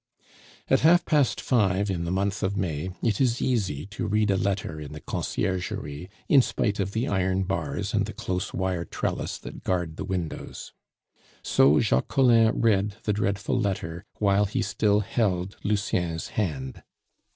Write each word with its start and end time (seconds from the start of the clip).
At 0.67 0.79
half 0.79 1.05
past 1.05 1.39
five 1.39 1.91
in 1.91 2.05
the 2.05 2.11
month 2.11 2.41
of 2.41 2.57
May 2.57 2.89
it 3.03 3.21
is 3.21 3.39
easy 3.39 3.85
to 3.91 4.07
read 4.07 4.31
a 4.31 4.35
letter 4.35 4.81
in 4.81 4.93
the 4.93 4.99
Conciergerie 4.99 6.09
in 6.27 6.41
spite 6.41 6.79
of 6.79 6.93
the 6.93 7.07
iron 7.07 7.43
bars 7.43 7.93
and 7.93 8.07
the 8.07 8.13
close 8.13 8.51
wire 8.51 8.83
trellis 8.83 9.37
that 9.37 9.63
guard 9.63 9.97
the 9.97 10.03
windows. 10.03 10.73
So 11.43 11.79
Jacques 11.79 12.07
Collin 12.07 12.59
read 12.61 12.95
the 13.03 13.13
dreadful 13.13 13.59
letter 13.59 14.03
while 14.17 14.45
he 14.45 14.63
still 14.63 15.01
held 15.01 15.55
Lucien's 15.63 16.29
hand. 16.29 16.81